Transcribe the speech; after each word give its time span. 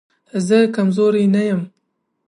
زه 0.47 0.57
کمزوری 0.75 1.25
نه 1.35 1.41
يم 1.49 1.61